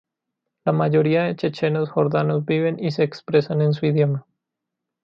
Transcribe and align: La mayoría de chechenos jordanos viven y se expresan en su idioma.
La 0.65 0.71
mayoría 0.71 1.25
de 1.25 1.35
chechenos 1.35 1.91
jordanos 1.91 2.43
viven 2.43 2.83
y 2.83 2.89
se 2.89 3.03
expresan 3.03 3.61
en 3.61 3.73
su 3.75 3.85
idioma. 3.85 4.25